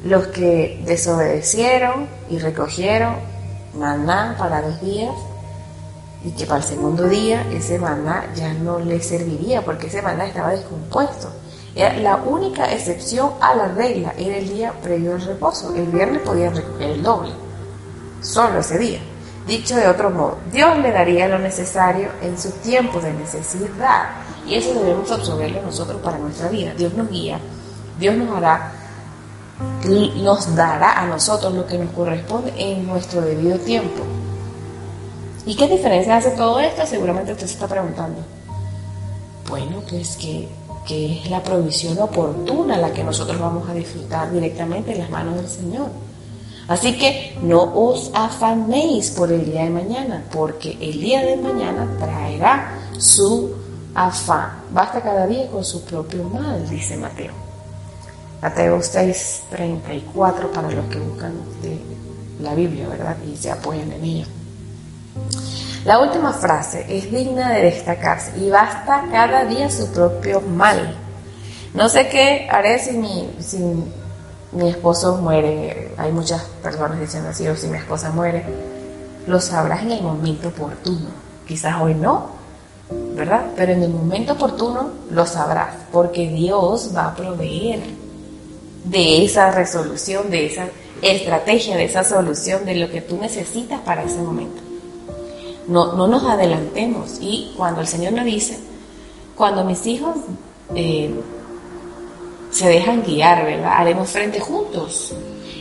Los 0.06 0.28
que 0.28 0.82
desobedecieron 0.86 2.08
y 2.30 2.40
recogieron 2.40 3.31
maná 3.74 4.36
para 4.38 4.62
dos 4.62 4.82
días 4.82 5.14
y 6.24 6.32
que 6.32 6.46
para 6.46 6.60
el 6.60 6.66
segundo 6.66 7.08
día 7.08 7.46
ese 7.52 7.80
maná 7.80 8.26
ya 8.36 8.54
no 8.54 8.80
le 8.80 9.02
serviría 9.02 9.64
porque 9.64 9.88
ese 9.88 10.02
maná 10.02 10.26
estaba 10.26 10.52
descompuesto. 10.52 11.30
Era 11.74 11.98
la 11.98 12.16
única 12.18 12.72
excepción 12.72 13.32
a 13.40 13.56
la 13.56 13.70
regla 13.70 14.14
era 14.18 14.38
el 14.38 14.50
día 14.50 14.74
previo 14.84 15.14
al 15.16 15.22
reposo. 15.22 15.74
El 15.74 15.88
viernes 15.88 16.22
podían 16.22 16.56
recoger 16.56 16.90
el 16.92 17.02
doble, 17.02 17.32
solo 18.22 18.60
ese 18.60 18.78
día. 18.78 19.00
Dicho 19.48 19.76
de 19.76 19.88
otro 19.88 20.12
modo, 20.12 20.38
Dios 20.52 20.78
le 20.78 20.92
daría 20.92 21.28
lo 21.28 21.40
necesario 21.40 22.10
en 22.22 22.38
su 22.38 22.52
tiempo 22.52 23.00
de 23.00 23.14
necesidad, 23.14 24.10
Y 24.46 24.56
eso 24.56 24.74
debemos 24.74 25.10
absorberlo 25.12 25.62
nosotros 25.62 26.02
para 26.02 26.18
nuestra 26.18 26.50
vida. 26.50 26.74
Dios 26.76 26.94
nos 26.94 27.10
guía, 27.10 27.40
Dios 28.00 28.16
nos 28.16 28.36
hará, 28.36 28.72
nos 29.88 30.56
dará 30.56 31.00
a 31.02 31.08
nosotros 31.08 31.54
lo 31.54 31.66
que 31.66 31.78
nos 31.78 31.92
corresponde 31.92 32.54
en 32.58 32.86
nuestro 32.86 33.22
debido 33.22 33.58
tiempo. 33.60 34.04
¿Y 35.46 35.56
qué 35.56 35.68
diferencia 35.68 36.18
hace 36.18 36.32
todo 36.32 36.60
esto? 36.60 36.86
Seguramente 36.86 37.32
usted 37.32 37.48
se 37.48 37.54
está 37.54 37.68
preguntando. 37.68 38.22
Bueno, 39.50 39.82
pues 39.90 40.16
que, 40.18 40.48
que 40.88 41.20
es 41.20 41.30
la 41.30 41.42
provisión 41.42 41.98
oportuna 42.00 42.78
la 42.78 42.94
que 42.94 43.04
nosotros 43.04 43.40
vamos 43.40 43.68
a 43.70 43.74
disfrutar 43.74 44.32
directamente 44.32 44.92
en 44.92 45.00
las 45.00 45.10
manos 45.10 45.36
del 45.36 45.48
Señor. 45.48 45.88
Así 46.68 46.98
que 46.98 47.38
no 47.42 47.64
os 47.64 48.12
afanéis 48.14 49.12
por 49.12 49.32
el 49.32 49.46
día 49.46 49.64
de 49.64 49.72
mañana, 49.72 50.24
porque 50.32 50.78
el 50.80 51.02
día 51.02 51.22
de 51.22 51.36
mañana 51.36 51.88
traerá 52.00 52.78
su 52.98 53.52
afán. 53.96 54.52
Basta 54.72 55.02
cada 55.02 55.28
día 55.28 55.50
con 55.50 55.66
su 55.66 55.84
propio 55.84 56.24
mal, 56.24 56.70
dice 56.70 56.96
Mateo. 56.96 57.51
Mateo 58.42 58.82
6, 58.82 59.44
34 59.52 60.52
para 60.52 60.72
los 60.72 60.86
que 60.86 61.00
buscan 61.00 61.34
la 62.40 62.56
Biblia, 62.56 62.88
¿verdad? 62.88 63.16
Y 63.32 63.38
se 63.38 63.52
apoyan 63.52 63.92
en 63.92 64.04
ella. 64.04 64.26
La 65.86 66.00
última 66.00 66.34
frase 66.34 66.86
es 66.90 67.12
digna 67.12 67.52
de 67.52 67.64
destacarse 67.64 68.38
y 68.40 68.50
basta 68.50 69.06
cada 69.12 69.46
día 69.46 69.70
su 69.70 69.92
propio 69.92 70.42
mal. 70.42 70.96
No 71.74 71.88
sé 71.88 72.10
qué 72.10 72.48
haré 72.50 72.80
si 72.80 72.98
mi, 72.98 73.30
si 73.40 73.58
mi 74.54 74.70
esposo 74.70 75.18
muere. 75.18 75.94
Hay 75.98 76.12
muchas 76.12 76.42
personas 76.64 77.00
diciendo 77.00 77.30
así, 77.30 77.48
o 77.48 77.56
si 77.56 77.68
mi 77.68 77.78
esposa 77.78 78.10
muere. 78.10 78.44
Lo 79.28 79.40
sabrás 79.40 79.84
en 79.84 79.92
el 79.92 80.02
momento 80.02 80.48
oportuno. 80.48 81.10
Quizás 81.48 81.80
hoy 81.80 81.94
no, 81.94 82.32
¿verdad? 83.16 83.46
Pero 83.56 83.74
en 83.74 83.84
el 83.84 83.90
momento 83.90 84.34
oportuno 84.34 84.90
lo 85.12 85.26
sabrás, 85.28 85.76
porque 85.92 86.28
Dios 86.28 86.92
va 86.96 87.08
a 87.08 87.16
proveer 87.16 88.01
de 88.84 89.26
esa 89.26 89.52
resolución, 89.52 90.30
de 90.30 90.48
esa 90.48 90.68
estrategia, 91.02 91.78
de 91.78 91.86
esa 91.86 92.04
solución, 92.04 92.66
de 92.66 92.76
lo 92.76 92.90
que 92.90 93.02
tú 93.02 93.18
necesitas 93.18 93.80
para 93.82 94.04
ese 94.04 94.18
momento. 94.18 94.62
No, 95.68 95.94
no 95.94 96.08
nos 96.08 96.24
adelantemos 96.24 97.18
y 97.22 97.54
cuando 97.56 97.82
el 97.82 97.88
Señor 97.88 98.14
nos 98.14 98.26
dice, 98.26 98.60
cuando 99.36 99.64
mis 99.64 99.86
hijos 99.86 100.18
eh, 100.76 101.14
se 102.52 102.68
dejan 102.68 103.04
guiar, 103.04 103.46
¿verdad? 103.46 103.74
Haremos 103.78 104.10
frente 104.10 104.40
juntos. 104.40 105.14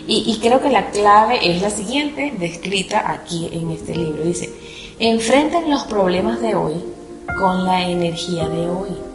Y, 0.07 0.25
y, 0.27 0.41
creo 0.41 0.61
que 0.61 0.71
la 0.71 0.91
clave 0.91 1.39
es 1.43 1.63
la 1.63 1.71
siguiente, 1.71 2.33
descrita 2.37 3.13
aquí 3.13 3.49
en 3.53 3.71
este 3.71 3.95
libro. 3.95 4.25
Dice, 4.25 4.53
enfrenten 4.99 5.71
los 5.71 5.85
problemas 5.85 6.41
de 6.41 6.55
hoy 6.57 6.75
con 7.39 7.65
la 7.65 7.89
energía 7.89 8.49
de 8.49 8.69
hoy. 8.69 9.10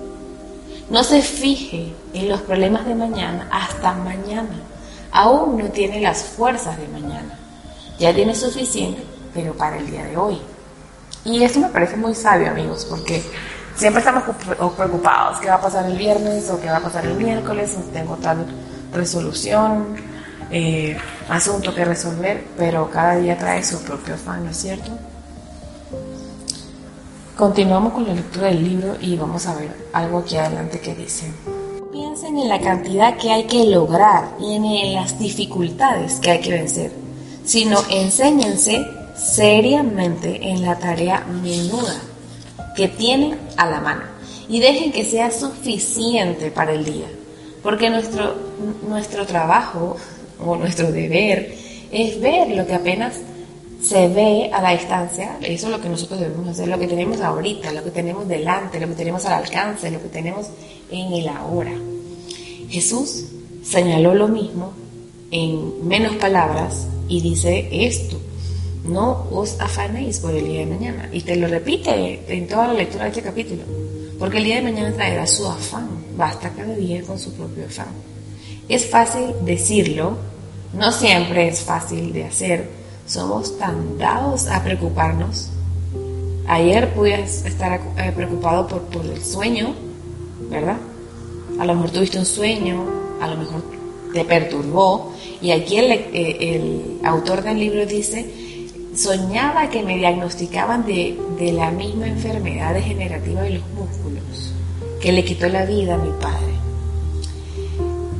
No 0.89 1.03
se 1.03 1.21
fije 1.21 1.93
en 2.13 2.29
los 2.29 2.41
problemas 2.41 2.85
de 2.85 2.93
mañana 2.93 3.47
hasta 3.51 3.93
mañana. 3.93 4.55
Aún 5.11 5.57
no 5.57 5.65
tiene 5.69 5.99
las 5.99 6.23
fuerzas 6.23 6.77
de 6.77 6.87
mañana. 6.87 7.39
Ya 7.97 8.13
tiene 8.13 8.35
suficiente, 8.35 9.03
pero 9.33 9.53
para 9.53 9.77
el 9.77 9.89
día 9.89 10.03
de 10.05 10.17
hoy. 10.17 10.39
Y 11.23 11.43
esto 11.43 11.59
me 11.59 11.69
parece 11.69 11.97
muy 11.97 12.13
sabio, 12.13 12.51
amigos, 12.51 12.85
porque 12.87 13.23
siempre 13.75 13.99
estamos 13.99 14.23
preocupados, 14.75 15.39
¿qué 15.39 15.47
va 15.47 15.55
a 15.55 15.61
pasar 15.61 15.85
el 15.85 15.97
viernes 15.97 16.49
o 16.51 16.61
qué 16.61 16.67
va 16.67 16.77
a 16.77 16.81
pasar 16.81 17.05
el 17.05 17.15
miércoles? 17.15 17.75
Tengo 17.91 18.15
tal 18.17 18.45
resolución, 18.93 19.95
eh, 20.51 20.95
asunto 21.29 21.73
que 21.73 21.83
resolver, 21.83 22.45
pero 22.57 22.91
cada 22.91 23.15
día 23.15 23.37
trae 23.37 23.63
su 23.63 23.81
propio 23.81 24.13
afán, 24.13 24.45
¿no 24.45 24.51
es 24.51 24.57
cierto? 24.57 24.91
Continuamos 27.35 27.91
con 27.91 28.07
la 28.07 28.13
lectura 28.13 28.47
del 28.47 28.63
libro 28.63 28.95
y 29.01 29.17
vamos 29.17 29.45
a 29.45 29.55
ver 29.55 29.69
algo 29.91 30.19
aquí 30.19 30.37
adelante 30.37 30.79
que 30.79 30.95
dice. 30.95 31.25
Piensen 31.91 32.37
en 32.37 32.47
la 32.47 32.61
cantidad 32.61 33.17
que 33.17 33.29
hay 33.29 33.43
que 33.43 33.65
lograr 33.65 34.29
y 34.39 34.55
en 34.55 34.93
las 34.93 35.19
dificultades 35.19 36.21
que 36.21 36.31
hay 36.31 36.39
que 36.39 36.51
vencer, 36.51 36.93
sino 37.43 37.77
enséñense 37.89 38.87
seriamente 39.17 40.47
en 40.47 40.61
la 40.61 40.79
tarea 40.79 41.25
menuda 41.43 41.99
que 42.73 42.87
tienen 42.87 43.37
a 43.57 43.65
la 43.65 43.81
mano 43.81 44.03
y 44.47 44.61
dejen 44.61 44.93
que 44.93 45.03
sea 45.03 45.29
suficiente 45.29 46.51
para 46.51 46.71
el 46.71 46.85
día, 46.85 47.07
porque 47.61 47.89
nuestro, 47.89 48.33
nuestro 48.87 49.25
trabajo 49.25 49.97
o 50.39 50.55
nuestro 50.55 50.89
deber 50.89 51.53
es 51.91 52.17
ver 52.21 52.55
lo 52.55 52.65
que 52.65 52.75
apenas 52.75 53.15
se 53.85 54.07
ve 54.07 54.49
a 54.51 54.61
la 54.61 54.71
distancia, 54.71 55.37
eso 55.41 55.67
es 55.67 55.71
lo 55.71 55.79
que 55.79 55.89
nosotros 55.89 56.19
debemos 56.19 56.47
hacer, 56.47 56.67
lo 56.67 56.79
que 56.79 56.87
tenemos 56.87 57.21
ahorita, 57.21 57.71
lo 57.71 57.83
que 57.83 57.91
tenemos 57.91 58.27
delante, 58.27 58.79
lo 58.79 58.87
que 58.87 58.95
tenemos 58.95 59.25
al 59.25 59.33
alcance, 59.33 59.91
lo 59.91 60.01
que 60.01 60.09
tenemos 60.09 60.47
en 60.89 61.13
el 61.13 61.27
ahora. 61.27 61.73
Jesús 62.69 63.25
señaló 63.63 64.15
lo 64.15 64.27
mismo 64.27 64.73
en 65.29 65.87
menos 65.87 66.15
palabras 66.15 66.87
y 67.07 67.21
dice 67.21 67.67
esto, 67.71 68.19
no 68.85 69.27
os 69.31 69.59
afanéis 69.59 70.19
por 70.19 70.33
el 70.33 70.45
día 70.45 70.61
de 70.61 70.65
mañana. 70.67 71.09
Y 71.11 71.21
te 71.21 71.35
lo 71.35 71.47
repite 71.47 72.21
en 72.27 72.47
toda 72.47 72.67
la 72.67 72.73
lectura 72.73 73.03
de 73.03 73.09
este 73.09 73.21
capítulo. 73.21 73.63
Porque 74.19 74.37
el 74.37 74.43
día 74.45 74.55
de 74.57 74.61
mañana 74.61 74.93
traerá 74.93 75.27
su 75.27 75.45
afán. 75.47 75.89
Basta 76.15 76.49
cada 76.51 76.75
día 76.75 77.01
con 77.03 77.19
su 77.19 77.33
propio 77.33 77.65
afán. 77.65 77.87
Es 78.69 78.85
fácil 78.85 79.33
decirlo, 79.43 80.17
no 80.73 80.91
siempre 80.91 81.47
es 81.47 81.61
fácil 81.61 82.13
de 82.13 82.25
hacer. 82.25 82.84
Somos 83.07 83.57
tan 83.57 83.97
dados 83.97 84.47
a 84.47 84.63
preocuparnos. 84.63 85.49
Ayer 86.47 86.93
pude 86.93 87.21
estar 87.23 87.79
eh, 87.97 88.11
preocupado 88.15 88.67
por, 88.67 88.81
por 88.83 89.05
el 89.05 89.23
sueño, 89.23 89.73
¿verdad? 90.49 90.77
A 91.59 91.65
lo 91.65 91.75
mejor 91.75 91.91
tuviste 91.91 92.19
un 92.19 92.25
sueño, 92.25 92.83
a 93.21 93.27
lo 93.27 93.37
mejor 93.37 93.63
te 94.13 94.25
perturbó. 94.25 95.13
Y 95.41 95.51
aquí 95.51 95.77
el, 95.77 95.91
eh, 95.91 96.55
el 96.55 96.99
autor 97.05 97.43
del 97.43 97.59
libro 97.59 97.85
dice, 97.85 98.25
soñaba 98.95 99.69
que 99.69 99.83
me 99.83 99.97
diagnosticaban 99.97 100.85
de, 100.85 101.17
la 101.53 101.69
misma 101.71 102.07
enfermedad 102.07 102.73
degenerativa 102.73 103.41
de 103.43 103.49
los 103.51 103.63
músculos 103.69 104.53
que 105.01 105.11
le 105.11 105.23
quitó 105.23 105.47
la 105.49 105.65
vida 105.65 105.95
a 105.95 105.97
mi 105.97 106.11
padre. 106.19 106.53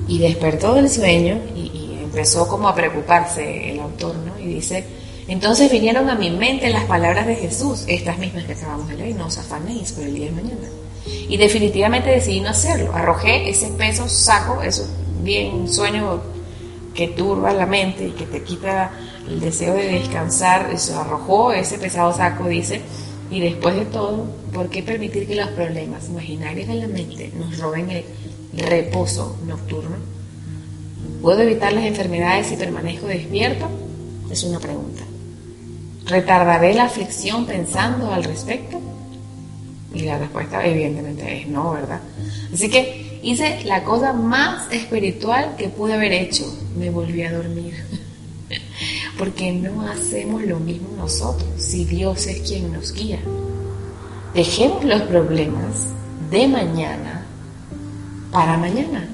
Y 0.07 0.19
despertó 0.19 0.75
del 0.75 0.89
sueño 0.89 1.39
empezó 2.15 2.47
como 2.47 2.69
a 2.69 2.75
preocuparse 2.75 3.71
el 3.71 3.79
autor, 3.81 4.15
¿no? 4.15 4.39
Y 4.39 4.45
dice, 4.45 4.85
entonces 5.27 5.69
vinieron 5.69 6.09
a 6.09 6.15
mi 6.15 6.29
mente 6.29 6.69
las 6.69 6.85
palabras 6.85 7.27
de 7.27 7.35
Jesús, 7.35 7.83
estas 7.87 8.17
mismas 8.17 8.45
que 8.45 8.53
acabamos 8.53 8.87
de 8.87 8.95
leer, 8.95 9.15
no 9.17 9.25
os 9.25 9.37
afanéis 9.37 9.91
por 9.91 10.05
el 10.05 10.15
día 10.15 10.27
de 10.27 10.31
mañana. 10.31 10.69
Y 11.05 11.35
definitivamente 11.35 12.09
decidí 12.11 12.39
no 12.39 12.49
hacerlo. 12.51 12.95
Arrojé 12.95 13.49
ese 13.49 13.67
peso 13.71 14.07
saco, 14.07 14.61
eso 14.61 14.87
bien 15.23 15.67
sueño 15.67 16.21
que 16.93 17.09
turba 17.09 17.51
la 17.51 17.65
mente 17.65 18.07
y 18.07 18.11
que 18.11 18.27
te 18.27 18.41
quita 18.43 18.91
el 19.27 19.41
deseo 19.41 19.73
de 19.73 19.99
descansar, 19.99 20.79
se 20.79 20.93
arrojó 20.93 21.51
ese 21.51 21.77
pesado 21.77 22.13
saco, 22.13 22.47
dice, 22.47 22.79
y 23.29 23.41
después 23.41 23.75
de 23.75 23.85
todo, 23.87 24.25
¿por 24.53 24.69
qué 24.69 24.81
permitir 24.81 25.27
que 25.27 25.35
los 25.35 25.49
problemas 25.49 26.07
imaginarios 26.07 26.69
de 26.69 26.75
la 26.75 26.87
mente 26.87 27.33
nos 27.35 27.59
roben 27.59 27.91
el 27.91 28.05
reposo 28.55 29.35
nocturno? 29.45 30.14
¿Puedo 31.25 31.41
evitar 31.41 31.73
las 31.73 31.85
enfermedades 31.85 32.45
si 32.45 32.55
permanezco 32.55 33.07
despierto? 33.07 33.67
Es 34.29 34.43
una 34.43 34.59
pregunta. 34.59 35.01
¿Retardaré 36.05 36.75
la 36.75 36.83
aflicción 36.83 37.47
pensando 37.47 38.13
al 38.13 38.23
respecto? 38.23 38.79
Y 39.91 40.01
la 40.01 40.19
respuesta 40.19 40.63
evidentemente 40.63 41.41
es 41.41 41.47
no, 41.47 41.71
¿verdad? 41.71 41.99
Así 42.53 42.69
que 42.69 43.19
hice 43.23 43.63
la 43.65 43.83
cosa 43.83 44.13
más 44.13 44.71
espiritual 44.71 45.55
que 45.57 45.67
pude 45.67 45.95
haber 45.95 46.13
hecho. 46.13 46.45
Me 46.77 46.91
volví 46.91 47.23
a 47.23 47.33
dormir. 47.33 47.73
porque 49.17 49.51
no 49.51 49.81
hacemos 49.81 50.43
lo 50.43 50.59
mismo 50.59 50.89
nosotros 50.95 51.49
si 51.57 51.85
Dios 51.85 52.27
es 52.27 52.41
quien 52.41 52.71
nos 52.71 52.93
guía. 52.93 53.17
Dejemos 54.35 54.85
los 54.85 55.01
problemas 55.01 55.87
de 56.29 56.47
mañana 56.47 57.25
para 58.31 58.59
mañana 58.59 59.09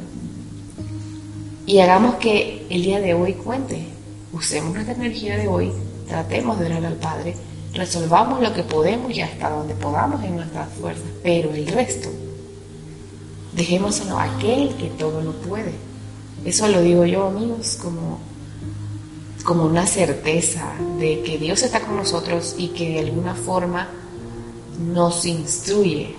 y 1.72 1.80
hagamos 1.80 2.16
que 2.16 2.68
el 2.70 2.84
día 2.84 3.00
de 3.00 3.14
hoy 3.14 3.32
cuente. 3.32 3.88
Usemos 4.34 4.74
nuestra 4.74 4.94
energía 4.94 5.38
de 5.38 5.48
hoy, 5.48 5.72
tratemos 6.06 6.60
de 6.60 6.66
orar 6.66 6.86
al 6.86 6.96
Padre, 6.96 7.34
resolvamos 7.74 8.42
lo 8.42 8.54
que 8.54 8.64
podemos 8.64 9.16
y 9.16 9.22
hasta 9.22 9.50
donde 9.50 9.74
podamos 9.76 10.22
en 10.22 10.36
nuestras 10.36 10.68
fuerzas, 10.74 11.06
pero 11.24 11.54
el 11.54 11.66
resto, 11.68 12.10
dejémoslo 13.54 14.18
a 14.18 14.24
aquel 14.24 14.76
que 14.76 14.90
todo 14.90 15.22
lo 15.22 15.32
puede. 15.32 15.72
Eso 16.44 16.68
lo 16.68 16.82
digo 16.82 17.06
yo, 17.06 17.28
amigos, 17.28 17.78
como 17.82 18.20
como 19.46 19.64
una 19.64 19.88
certeza 19.88 20.74
de 21.00 21.24
que 21.24 21.38
Dios 21.38 21.64
está 21.64 21.80
con 21.80 21.96
nosotros 21.96 22.54
y 22.58 22.68
que 22.70 22.90
de 22.90 23.00
alguna 23.00 23.34
forma 23.34 23.88
nos 24.78 25.26
instruye 25.26 26.16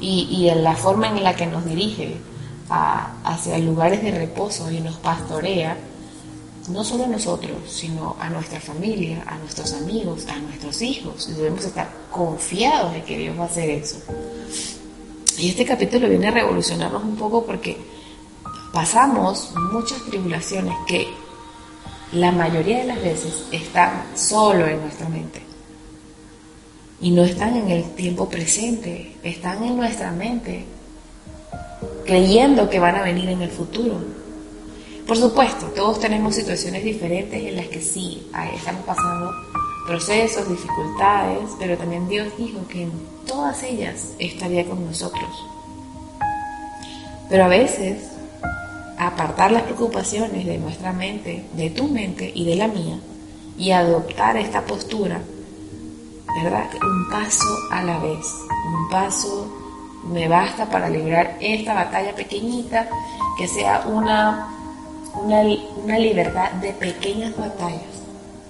y, 0.00 0.48
en 0.48 0.62
la 0.62 0.76
forma 0.76 1.08
en 1.08 1.22
la 1.22 1.34
que 1.34 1.46
nos 1.46 1.64
dirige 1.64 2.16
hacia 2.68 3.58
lugares 3.58 4.02
de 4.02 4.10
reposo 4.10 4.70
y 4.70 4.80
nos 4.80 4.96
pastorea, 4.96 5.76
no 6.68 6.82
solo 6.82 7.04
a 7.04 7.08
nosotros, 7.08 7.56
sino 7.68 8.16
a 8.18 8.30
nuestra 8.30 8.60
familia, 8.60 9.22
a 9.26 9.36
nuestros 9.38 9.74
amigos, 9.74 10.26
a 10.28 10.38
nuestros 10.38 10.80
hijos. 10.82 11.28
Y 11.28 11.34
debemos 11.34 11.64
estar 11.64 11.90
confiados 12.10 12.94
de 12.94 13.02
que 13.02 13.18
Dios 13.18 13.38
va 13.38 13.42
a 13.42 13.46
hacer 13.46 13.68
eso. 13.68 13.98
Y 15.36 15.50
este 15.50 15.64
capítulo 15.64 16.08
viene 16.08 16.28
a 16.28 16.30
revolucionarnos 16.30 17.02
un 17.02 17.16
poco 17.16 17.44
porque 17.44 17.76
pasamos 18.72 19.52
muchas 19.72 20.02
tribulaciones 20.04 20.74
que 20.86 21.08
la 22.12 22.30
mayoría 22.30 22.78
de 22.78 22.86
las 22.86 23.02
veces 23.02 23.46
están 23.50 24.04
solo 24.14 24.66
en 24.66 24.80
nuestra 24.80 25.08
mente. 25.08 25.42
Y 27.00 27.10
no 27.10 27.24
están 27.24 27.56
en 27.56 27.70
el 27.70 27.94
tiempo 27.94 28.28
presente, 28.28 29.16
están 29.22 29.64
en 29.64 29.76
nuestra 29.76 30.12
mente, 30.12 30.64
creyendo 32.04 32.68
que 32.68 32.78
van 32.78 32.96
a 32.96 33.02
venir 33.02 33.28
en 33.28 33.42
el 33.42 33.50
futuro. 33.50 33.96
Por 35.06 35.16
supuesto, 35.16 35.66
todos 35.74 36.00
tenemos 36.00 36.34
situaciones 36.34 36.82
diferentes 36.82 37.42
en 37.42 37.56
las 37.56 37.66
que 37.66 37.82
sí, 37.82 38.26
estamos 38.54 38.84
pasando 38.84 39.32
procesos, 39.86 40.48
dificultades, 40.48 41.50
pero 41.58 41.76
también 41.76 42.08
Dios 42.08 42.28
dijo 42.38 42.66
que 42.68 42.84
en 42.84 42.92
todas 43.26 43.62
ellas 43.62 44.14
estaría 44.18 44.64
con 44.64 44.84
nosotros. 44.86 45.28
Pero 47.28 47.44
a 47.44 47.48
veces, 47.48 48.10
apartar 48.98 49.50
las 49.50 49.62
preocupaciones 49.62 50.46
de 50.46 50.58
nuestra 50.58 50.92
mente, 50.92 51.44
de 51.54 51.70
tu 51.70 51.88
mente 51.88 52.30
y 52.34 52.44
de 52.46 52.56
la 52.56 52.68
mía, 52.68 52.98
y 53.58 53.70
adoptar 53.70 54.36
esta 54.36 54.62
postura, 54.64 55.20
¿verdad? 56.42 56.68
Un 56.82 57.08
paso 57.10 57.58
a 57.70 57.82
la 57.82 57.98
vez, 57.98 58.26
un 58.66 58.88
paso 58.88 59.63
me 60.06 60.28
basta 60.28 60.66
para 60.66 60.88
librar 60.88 61.36
esta 61.40 61.74
batalla 61.74 62.14
pequeñita, 62.14 62.88
que 63.38 63.48
sea 63.48 63.84
una, 63.86 64.48
una, 65.14 65.98
libertad 65.98 66.52
de 66.52 66.72
pequeñas 66.72 67.36
batallas 67.36 67.94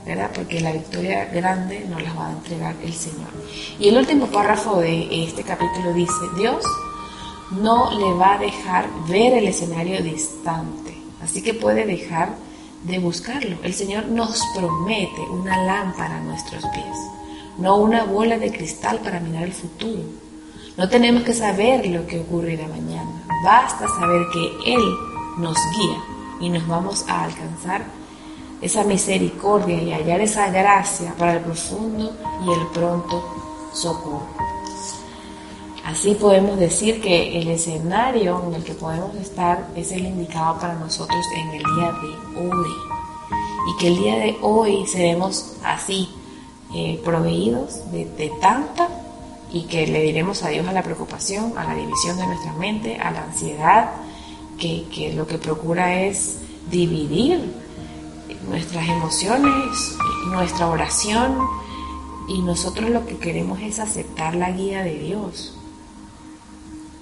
¿verdad? 0.05 0.31
Porque 0.35 0.61
la 0.61 0.73
victoria 0.73 1.25
grande 1.27 1.87
nos 1.89 2.03
la 2.03 2.13
va 2.13 2.29
a 2.29 2.33
entregar 2.33 2.75
el 2.83 2.93
Señor. 2.93 3.29
Y 3.79 3.89
el 3.89 3.97
último 3.97 4.27
párrafo 4.27 4.79
de 4.81 5.25
este 5.25 5.43
capítulo 5.43 5.95
dice, 5.95 6.13
Dios 6.37 6.63
no 7.53 7.99
le 7.99 8.13
va 8.13 8.35
a 8.35 8.39
dejar 8.39 8.87
ver 9.09 9.33
el 9.33 9.49
escenario 9.49 10.03
distante, 10.03 10.95
así 11.23 11.43
que 11.43 11.55
puede 11.55 11.87
dejar 11.87 12.35
de 12.83 12.99
buscarlo. 12.99 13.57
El 13.63 13.73
Señor 13.73 14.07
nos 14.07 14.43
promete 14.55 15.23
una 15.23 15.65
lámpara 15.65 16.19
a 16.19 16.21
nuestros 16.21 16.63
pies, 16.67 16.99
no 17.57 17.77
una 17.77 18.05
bola 18.05 18.37
de 18.39 18.53
cristal 18.53 18.99
para 18.99 19.21
mirar 19.21 19.45
el 19.45 19.53
futuro. 19.53 20.03
No 20.77 20.89
tenemos 20.89 21.23
que 21.23 21.33
saber 21.33 21.87
lo 21.87 22.05
que 22.07 22.21
ocurrirá 22.21 22.67
mañana, 22.67 23.25
basta 23.45 23.87
saber 23.87 24.23
que 24.33 24.75
Él 24.75 24.83
nos 25.39 25.57
guía 25.77 25.99
y 26.41 26.49
nos 26.49 26.67
vamos 26.67 27.05
a 27.09 27.25
alcanzar 27.25 27.85
esa 28.61 28.83
misericordia 28.83 29.81
y 29.81 29.93
hallar 29.93 30.21
esa 30.21 30.51
gracia 30.51 31.15
para 31.17 31.35
el 31.35 31.41
profundo 31.41 32.13
y 32.45 32.53
el 32.53 32.67
pronto 32.69 33.23
socorro. 33.73 34.27
Así 35.85 36.15
podemos 36.15 36.59
decir 36.59 37.01
que 37.01 37.39
el 37.39 37.49
escenario 37.49 38.43
en 38.49 38.55
el 38.55 38.65
que 38.65 38.73
podemos 38.73 39.15
estar 39.17 39.69
es 39.77 39.93
el 39.93 40.07
indicado 40.07 40.59
para 40.59 40.75
nosotros 40.75 41.25
en 41.37 41.49
el 41.51 41.63
día 41.63 41.93
de 42.03 42.41
hoy. 42.41 42.71
Y 43.69 43.77
que 43.79 43.89
el 43.89 43.99
día 43.99 44.17
de 44.17 44.37
hoy 44.41 44.87
seremos 44.87 45.57
así, 45.63 46.09
eh, 46.75 47.01
proveídos 47.05 47.81
de, 47.93 48.33
tanta 48.41 48.89
y 49.55 49.63
que 49.63 49.87
le 49.87 50.03
diremos 50.03 50.43
adiós 50.43 50.67
a 50.67 50.73
la 50.73 50.83
preocupación, 50.83 51.57
a 51.57 51.63
la 51.63 51.77
división 51.77 52.17
de 52.19 52.27
nuestra 52.27 52.53
mente, 52.55 52.99
a 52.99 53.13
la 53.13 53.23
ansiedad, 53.23 53.93
que, 54.59 54.85
que 54.93 55.13
lo 55.13 55.29
que 55.29 55.39
procura 55.39 56.03
es 56.03 56.41
dividir 56.71 57.55
nuestras 58.49 58.89
emociones, 58.89 59.97
nuestra 60.27 60.67
oración 60.67 61.39
y 62.27 62.43
nosotros 62.43 62.91
lo 62.91 63.07
que 63.07 63.17
queremos 63.19 63.61
es 63.61 63.79
aceptar 63.79 64.35
la 64.35 64.51
guía 64.51 64.83
de 64.83 64.99
Dios. 64.99 65.57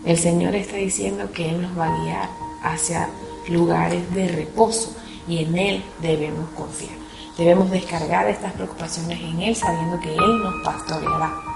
El 0.04 0.18
Señor 0.18 0.54
está 0.54 0.76
diciendo 0.76 1.32
que 1.32 1.48
Él 1.48 1.62
nos 1.62 1.78
va 1.78 1.86
a 1.86 2.02
guiar 2.02 2.28
hacia 2.62 3.08
lugares 3.48 4.14
de 4.14 4.28
reposo 4.28 4.94
y 5.26 5.38
en 5.38 5.56
Él 5.56 5.84
debemos 6.02 6.50
confiar. 6.50 7.00
Debemos 7.38 7.70
descargar 7.70 8.28
estas 8.28 8.52
preocupaciones 8.52 9.18
en 9.22 9.40
Él 9.40 9.56
sabiendo 9.56 9.98
que 10.00 10.14
Él 10.14 10.42
nos 10.42 10.62
pastoreará, 10.62 11.51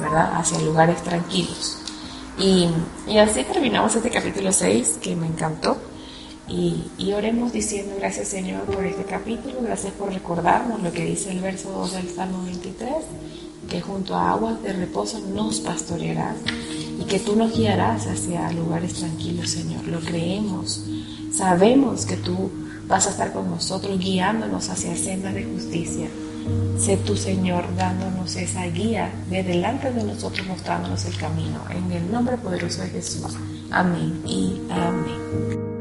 Hacia 0.00 0.58
lugares 0.60 1.02
tranquilos. 1.02 1.78
Y, 2.38 2.68
y 3.06 3.18
así 3.18 3.44
terminamos 3.44 3.94
este 3.94 4.10
capítulo 4.10 4.52
6 4.52 4.98
que 5.00 5.14
me 5.16 5.26
encantó. 5.26 5.76
Y, 6.48 7.12
oremos 7.12 7.52
diciendo 7.52 7.94
gracias 7.98 8.28
Señor 8.28 8.64
por 8.64 8.84
este 8.84 9.04
capítulo, 9.04 9.62
gracias 9.62 9.94
por 9.94 10.12
recordarnos 10.12 10.82
lo 10.82 10.92
que 10.92 11.04
dice 11.04 11.30
el 11.30 11.40
verso 11.40 11.70
2 11.70 11.92
del 11.92 12.10
Salmo 12.10 12.44
23, 12.44 12.90
que 13.70 13.80
junto 13.80 14.14
a 14.14 14.32
aguas 14.32 14.62
de 14.62 14.74
reposo 14.74 15.20
nos 15.20 15.60
pastorearás 15.60 16.36
y 17.00 17.04
que 17.04 17.18
tú 17.18 17.34
nos 17.34 17.56
guiarás 17.56 18.06
hacia 18.06 18.52
lugares 18.52 18.94
tranquilos 18.94 19.50
Señor. 19.50 19.86
Lo 19.86 20.00
creemos, 20.00 20.84
sabemos 21.32 22.04
que 22.04 22.16
tú 22.16 22.50
vas 22.86 23.06
a 23.06 23.10
estar 23.10 23.32
con 23.32 23.48
nosotros 23.50 23.98
guiándonos 23.98 24.68
hacia 24.68 24.94
sendas 24.96 25.32
de 25.32 25.44
justicia. 25.44 26.08
Sé 26.78 26.96
tu 26.98 27.16
Señor 27.16 27.64
dándonos 27.76 28.36
esa 28.36 28.66
guía 28.66 29.10
de 29.30 29.42
delante 29.42 29.92
de 29.92 30.04
nosotros 30.04 30.46
mostrándonos 30.46 31.04
el 31.06 31.16
camino. 31.16 31.60
En 31.70 31.90
el 31.92 32.10
nombre 32.10 32.36
poderoso 32.36 32.82
de 32.82 32.90
Jesús. 32.90 33.36
Amén 33.70 34.22
y 34.26 34.60
amén. 34.70 35.73